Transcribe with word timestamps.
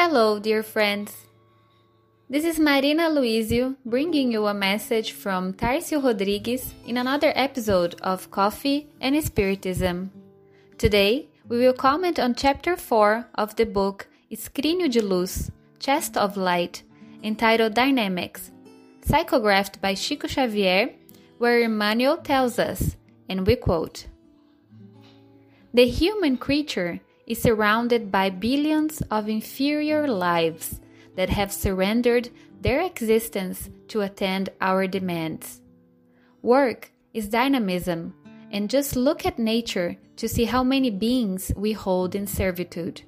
Hello, 0.00 0.38
dear 0.38 0.62
friends. 0.62 1.26
This 2.30 2.44
is 2.44 2.60
Marina 2.60 3.10
Luizio 3.10 3.74
bringing 3.84 4.30
you 4.30 4.46
a 4.46 4.54
message 4.54 5.10
from 5.10 5.54
Tarcio 5.54 6.00
Rodrigues 6.00 6.72
in 6.86 6.98
another 6.98 7.32
episode 7.34 7.96
of 8.00 8.30
Coffee 8.30 8.86
and 9.00 9.16
Spiritism. 9.16 10.12
Today, 10.78 11.26
we 11.48 11.58
will 11.58 11.72
comment 11.72 12.20
on 12.20 12.36
chapter 12.36 12.76
4 12.76 13.26
of 13.34 13.56
the 13.56 13.66
book 13.66 14.06
Escrínio 14.30 14.88
de 14.88 15.02
Luz, 15.02 15.50
Chest 15.80 16.16
of 16.16 16.36
Light, 16.36 16.84
entitled 17.24 17.74
Dynamics, 17.74 18.52
psychographed 19.04 19.80
by 19.80 19.96
Chico 19.96 20.28
Xavier, 20.28 20.90
where 21.38 21.60
Emmanuel 21.60 22.18
tells 22.18 22.60
us, 22.60 22.94
and 23.28 23.44
we 23.44 23.56
quote 23.56 24.06
The 25.74 25.88
human 25.88 26.36
creature 26.36 27.00
is 27.28 27.40
surrounded 27.42 28.10
by 28.10 28.30
billions 28.30 29.02
of 29.10 29.28
inferior 29.28 30.08
lives 30.08 30.80
that 31.14 31.28
have 31.28 31.52
surrendered 31.52 32.30
their 32.62 32.80
existence 32.80 33.68
to 33.86 34.00
attend 34.00 34.48
our 34.62 34.86
demands. 34.86 35.60
Work 36.40 36.90
is 37.12 37.28
dynamism, 37.28 38.14
and 38.50 38.70
just 38.70 38.96
look 38.96 39.26
at 39.26 39.38
nature 39.38 39.96
to 40.16 40.26
see 40.26 40.46
how 40.46 40.64
many 40.64 40.90
beings 40.90 41.52
we 41.54 41.72
hold 41.72 42.14
in 42.14 42.26
servitude. 42.26 43.02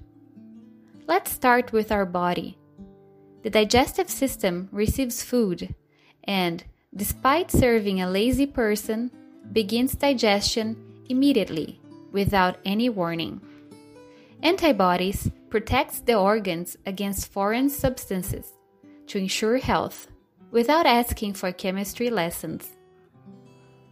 Let's 1.07 1.33
start 1.33 1.73
with 1.73 1.91
our 1.91 2.05
body. 2.05 2.59
The 3.43 3.51
digestive 3.51 4.11
system 4.11 4.69
receives 4.71 5.23
food 5.23 5.75
and, 6.25 6.62
despite 6.95 7.51
serving 7.51 8.03
a 8.03 8.11
lazy 8.11 8.47
person, 8.47 9.11
begins 9.53 9.95
digestion 9.95 10.77
immediately 11.09 11.81
without 12.12 12.59
any 12.67 12.91
warning. 12.91 13.41
Antibodies 14.43 15.31
protects 15.51 16.01
the 16.01 16.15
organs 16.15 16.77
against 16.87 17.31
foreign 17.31 17.69
substances 17.69 18.47
to 19.07 19.19
ensure 19.19 19.59
health 19.59 20.09
without 20.51 20.87
asking 20.87 21.35
for 21.35 21.53
chemistry 21.53 22.09
lessons. 22.09 22.77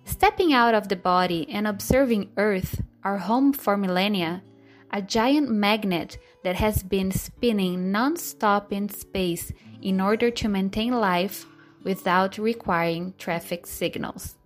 Stepping 0.05 0.55
out 0.55 0.73
of 0.73 0.89
the 0.89 0.97
body 0.97 1.47
and 1.51 1.67
observing 1.67 2.31
Earth, 2.39 2.81
our 3.05 3.19
home 3.19 3.53
for 3.53 3.77
millennia, 3.77 4.43
a 4.91 5.03
giant 5.03 5.51
magnet 5.51 6.17
that 6.45 6.57
has 6.57 6.83
been 6.83 7.13
spinning 7.13 7.93
non-stop 7.93 8.73
in 8.73 8.89
space 8.89 9.53
in 9.83 10.01
order 10.01 10.31
to 10.31 10.49
maintain 10.49 10.93
life 10.93 11.45
without 11.85 12.39
requiring 12.39 13.13
traffic 13.19 13.67
signals. 13.67 14.37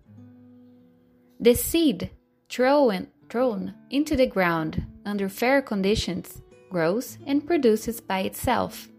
The 1.39 1.55
seed 1.55 2.11
thrown 2.49 3.07
thrown 3.33 3.73
into 3.89 4.15
the 4.15 4.27
ground 4.27 4.85
under 5.07 5.27
fair 5.27 5.63
conditions 5.63 6.43
grows 6.69 7.17
and 7.27 7.47
produces 7.47 7.99
by 7.99 8.21
itself, 8.21 8.91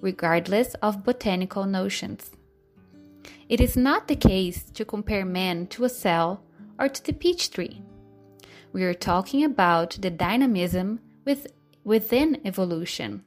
regardless 0.00 0.72
of 0.80 1.04
botanical 1.04 1.66
notions. 1.66 2.30
It 3.50 3.60
is 3.60 3.76
not 3.76 4.08
the 4.08 4.16
case 4.16 4.64
to 4.70 4.86
compare 4.86 5.26
man 5.26 5.66
to 5.66 5.84
a 5.84 5.90
cell 5.90 6.42
or 6.78 6.88
to 6.88 7.04
the 7.04 7.12
peach 7.12 7.50
tree. 7.50 7.82
We 8.72 8.82
are 8.84 8.94
talking 8.94 9.44
about 9.44 9.98
the 10.00 10.08
dynamism 10.08 11.00
with, 11.26 11.48
within 11.84 12.40
evolution. 12.46 13.24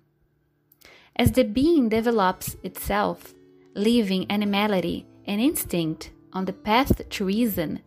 As 1.16 1.34
the 1.34 1.44
being 1.44 1.89
develops 1.89 2.57
itself, 2.63 3.35
leaving 3.75 4.25
animality 4.31 5.06
and 5.28 5.39
instinct 5.39 6.09
on 6.34 6.45
the 6.45 6.53
path 6.53 7.07
to 7.07 7.25
reason, 7.25 7.81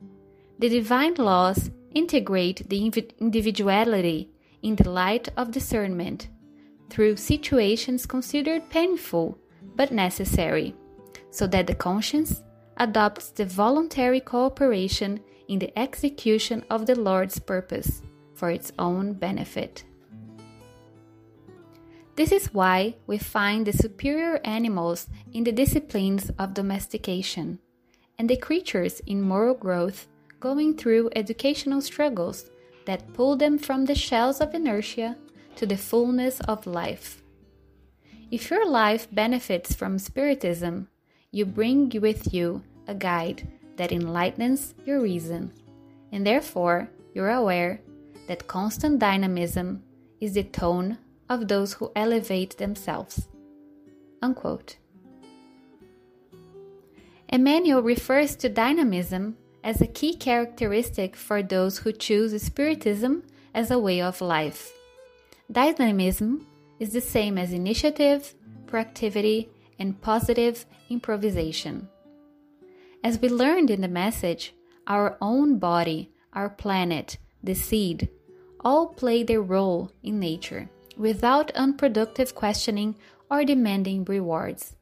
the 0.60 0.68
divine 0.68 1.14
laws 1.14 1.72
integrate 1.98 2.68
the 2.70 2.80
individuality 3.18 4.30
in 4.62 4.76
the 4.76 4.88
light 4.88 5.28
of 5.36 5.50
discernment 5.50 6.28
through 6.90 7.16
situations 7.16 8.06
considered 8.06 8.70
painful 8.70 9.36
but 9.76 9.90
necessary, 9.92 10.74
so 11.30 11.46
that 11.48 11.66
the 11.66 11.74
conscience 11.74 12.42
adopts 12.76 13.30
the 13.30 13.44
voluntary 13.44 14.20
cooperation 14.20 15.20
in 15.48 15.58
the 15.58 15.76
execution 15.78 16.64
of 16.70 16.86
the 16.86 16.94
Lord's 16.94 17.38
purpose 17.38 18.02
for 18.34 18.50
its 18.50 18.72
own 18.78 19.12
benefit. 19.14 19.84
This 22.14 22.32
is 22.32 22.54
why 22.54 22.94
we 23.06 23.18
find 23.18 23.66
the 23.66 23.72
superior 23.72 24.40
animals 24.44 25.08
in 25.32 25.44
the 25.44 25.52
disciplines 25.52 26.30
of 26.38 26.54
domestication, 26.54 27.58
and 28.18 28.28
the 28.28 28.36
creatures 28.36 29.00
in 29.06 29.22
moral 29.22 29.54
growth 29.54 30.08
going 30.40 30.76
through 30.76 31.10
educational 31.16 31.80
struggles 31.80 32.50
that 32.86 33.12
pull 33.12 33.36
them 33.36 33.58
from 33.58 33.84
the 33.84 33.94
shells 33.94 34.40
of 34.40 34.54
inertia 34.54 35.16
to 35.56 35.66
the 35.66 35.76
fullness 35.76 36.40
of 36.40 36.66
life. 36.66 37.22
If 38.30 38.50
your 38.50 38.68
life 38.68 39.08
benefits 39.10 39.74
from 39.74 39.98
Spiritism, 39.98 40.88
you 41.30 41.44
bring 41.44 41.90
with 42.00 42.32
you 42.32 42.62
a 42.86 42.94
guide 42.94 43.46
that 43.76 43.92
enlightens 43.92 44.74
your 44.84 45.00
reason, 45.00 45.52
and 46.12 46.26
therefore 46.26 46.88
you're 47.14 47.30
aware 47.30 47.80
that 48.26 48.46
constant 48.46 48.98
dynamism 48.98 49.82
is 50.20 50.34
the 50.34 50.44
tone 50.44 50.98
of 51.28 51.48
those 51.48 51.74
who 51.74 51.92
elevate 51.96 52.56
themselves. 52.58 53.28
Unquote. 54.22 54.76
Emmanuel 57.28 57.82
refers 57.82 58.36
to 58.36 58.48
dynamism 58.48 59.36
as 59.68 59.82
a 59.82 59.86
key 59.86 60.14
characteristic 60.14 61.14
for 61.14 61.42
those 61.42 61.76
who 61.76 61.92
choose 61.92 62.32
Spiritism 62.42 63.22
as 63.52 63.70
a 63.70 63.78
way 63.78 64.00
of 64.00 64.22
life. 64.22 64.72
Dynamism 65.52 66.46
is 66.80 66.94
the 66.94 67.02
same 67.02 67.36
as 67.36 67.52
initiative, 67.52 68.34
proactivity, 68.64 69.48
and 69.78 70.00
positive 70.00 70.64
improvisation. 70.88 71.86
As 73.04 73.20
we 73.20 73.28
learned 73.28 73.70
in 73.70 73.82
the 73.82 73.88
message, 73.88 74.54
our 74.86 75.18
own 75.20 75.58
body, 75.58 76.12
our 76.32 76.48
planet, 76.48 77.18
the 77.44 77.54
seed, 77.54 78.08
all 78.60 78.86
play 78.94 79.22
their 79.22 79.42
role 79.42 79.92
in 80.02 80.18
nature 80.18 80.70
without 80.96 81.50
unproductive 81.50 82.34
questioning 82.34 82.96
or 83.30 83.44
demanding 83.44 84.02
rewards 84.04 84.77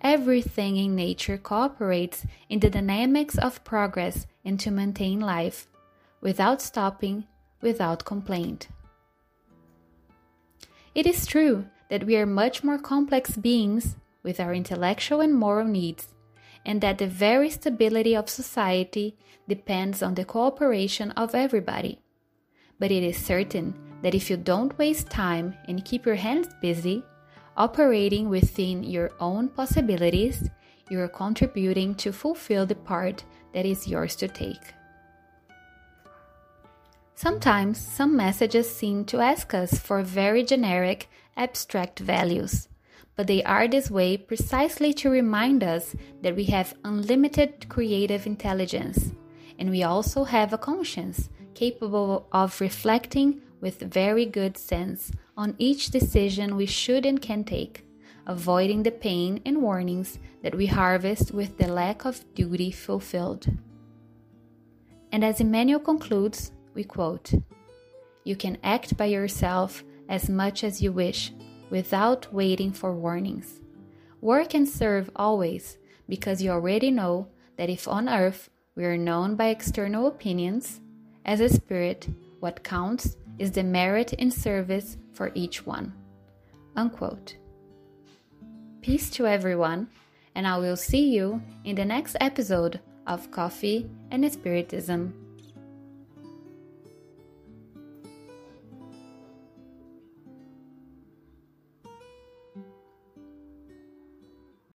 everything 0.00 0.76
in 0.76 0.94
nature 0.94 1.38
cooperates 1.38 2.26
in 2.48 2.60
the 2.60 2.70
dynamics 2.70 3.38
of 3.38 3.64
progress 3.64 4.26
and 4.44 4.60
to 4.60 4.70
maintain 4.70 5.20
life, 5.20 5.66
without 6.20 6.60
stopping, 6.60 7.26
without 7.60 8.04
complaint. 8.04 8.68
It 10.94 11.06
is 11.06 11.26
true 11.26 11.66
that 11.90 12.04
we 12.04 12.16
are 12.16 12.26
much 12.26 12.62
more 12.62 12.78
complex 12.78 13.36
beings 13.36 13.96
with 14.22 14.40
our 14.40 14.54
intellectual 14.54 15.20
and 15.20 15.34
moral 15.34 15.66
needs, 15.66 16.08
and 16.64 16.80
that 16.80 16.98
the 16.98 17.06
very 17.06 17.50
stability 17.50 18.16
of 18.16 18.28
society 18.28 19.16
depends 19.48 20.02
on 20.02 20.14
the 20.14 20.24
cooperation 20.24 21.10
of 21.12 21.34
everybody. 21.34 22.00
But 22.78 22.90
it 22.90 23.02
is 23.02 23.16
certain 23.16 23.74
that 24.02 24.14
if 24.14 24.30
you 24.30 24.36
don't 24.36 24.76
waste 24.78 25.10
time 25.10 25.54
and 25.68 25.84
keep 25.84 26.06
your 26.06 26.14
hands 26.14 26.48
busy, 26.60 27.02
operating 27.56 28.28
within 28.28 28.82
your 28.82 29.10
own 29.20 29.48
possibilities, 29.48 30.48
you 30.90 31.00
are 31.00 31.08
contributing 31.08 31.94
to 31.96 32.12
fulfill 32.12 32.66
the 32.66 32.74
part 32.74 33.24
that 33.52 33.64
is 33.64 33.88
yours 33.88 34.16
to 34.16 34.28
take. 34.28 34.74
Sometimes 37.14 37.78
some 37.78 38.16
messages 38.16 38.68
seem 38.68 39.04
to 39.06 39.20
ask 39.20 39.54
us 39.54 39.78
for 39.78 40.02
very 40.02 40.42
generic, 40.42 41.08
abstract 41.36 42.00
values, 42.00 42.68
but 43.16 43.28
they 43.28 43.42
are 43.44 43.68
this 43.68 43.90
way 43.90 44.16
precisely 44.16 44.92
to 44.94 45.10
remind 45.10 45.62
us 45.62 45.94
that 46.22 46.34
we 46.34 46.44
have 46.46 46.74
unlimited 46.84 47.68
creative 47.68 48.26
intelligence, 48.26 49.12
and 49.58 49.70
we 49.70 49.84
also 49.84 50.24
have 50.24 50.52
a 50.52 50.58
conscience 50.58 51.30
capable 51.54 52.26
of 52.32 52.60
reflecting 52.60 53.40
with 53.60 53.80
very 53.80 54.26
good 54.26 54.58
sense 54.58 55.12
on 55.36 55.54
each 55.58 55.90
decision 55.90 56.56
we 56.56 56.66
should 56.66 57.04
and 57.04 57.20
can 57.20 57.44
take, 57.44 57.84
avoiding 58.26 58.82
the 58.82 58.90
pain 58.90 59.40
and 59.44 59.62
warnings 59.62 60.18
that 60.42 60.54
we 60.54 60.66
harvest 60.66 61.32
with 61.32 61.58
the 61.58 61.66
lack 61.66 62.04
of 62.04 62.24
duty 62.34 62.70
fulfilled. 62.70 63.46
And 65.12 65.24
as 65.24 65.40
Emmanuel 65.40 65.80
concludes, 65.80 66.52
we 66.74 66.84
quote 66.84 67.32
You 68.24 68.36
can 68.36 68.58
act 68.62 68.96
by 68.96 69.06
yourself 69.06 69.84
as 70.08 70.28
much 70.28 70.64
as 70.64 70.82
you 70.82 70.92
wish 70.92 71.32
without 71.70 72.32
waiting 72.32 72.72
for 72.72 72.94
warnings. 72.94 73.60
Work 74.20 74.54
and 74.54 74.68
serve 74.68 75.10
always 75.16 75.78
because 76.08 76.42
you 76.42 76.50
already 76.50 76.90
know 76.90 77.28
that 77.56 77.70
if 77.70 77.88
on 77.88 78.08
earth 78.08 78.50
we 78.74 78.84
are 78.84 78.96
known 78.96 79.36
by 79.36 79.46
external 79.46 80.06
opinions, 80.06 80.80
as 81.24 81.40
a 81.40 81.48
spirit, 81.48 82.08
what 82.40 82.62
counts 82.62 83.16
is 83.38 83.52
the 83.52 83.62
merit 83.62 84.12
in 84.14 84.30
service 84.30 84.96
for 85.12 85.30
each 85.34 85.66
one. 85.66 85.92
Unquote. 86.76 87.36
Peace 88.80 89.10
to 89.10 89.26
everyone, 89.26 89.88
and 90.34 90.46
I 90.46 90.58
will 90.58 90.76
see 90.76 91.14
you 91.14 91.42
in 91.64 91.76
the 91.76 91.84
next 91.84 92.16
episode 92.20 92.80
of 93.06 93.30
Coffee 93.30 93.88
and 94.10 94.30
Spiritism. 94.30 95.23